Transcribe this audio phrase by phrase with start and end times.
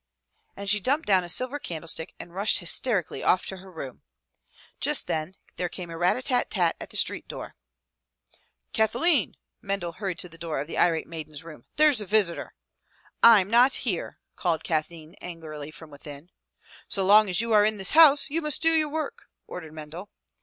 [0.57, 4.01] And she dumped down a silver candlestick and rushed hys terically off to her room.
[4.79, 7.55] Just then there came a rat a tat tat at the street door."
[8.73, 11.65] Kathleen!" Mendel hurried to the door of the irate maiden's room.
[11.75, 12.55] "There's a visitor!"
[13.21, 16.31] "I'm not here," called Kathleen angrily from within.
[16.87, 20.09] "So long as you are in this house, you must do your work," ordered Mendel.